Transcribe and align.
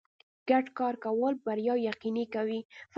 ګډ 0.49 0.65
کار 0.77 0.93
کول 1.03 1.33
بریا 1.45 1.75
یقیني 1.89 2.25
کوي. 2.33 2.59